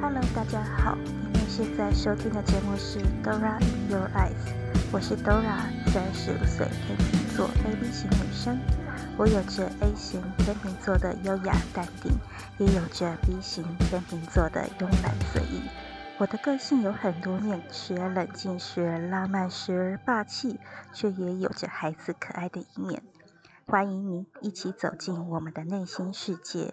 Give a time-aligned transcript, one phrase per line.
[0.00, 0.96] Hello，大家好，
[1.32, 4.54] 你们现在收听的节目是 Dora in Your Eyes，
[4.92, 8.56] 我是 Dora，三十五岁，天秤座，A B 型女生。
[9.16, 12.12] 我有着 A 型天秤座的优雅淡定，
[12.58, 15.62] 也有着 B 型天秤座的慵懒随意。
[16.18, 20.60] 我的个性有很多面，时而冷静，时而浪漫，时而霸气，
[20.92, 23.02] 却也有着孩子可爱的一面。
[23.66, 26.72] 欢迎您一起走进我们的内心世界。